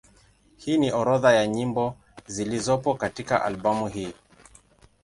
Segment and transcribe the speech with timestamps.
[0.57, 1.95] Hii ni orodha ya nyimbo
[2.27, 4.13] zilizopo katika albamu hii.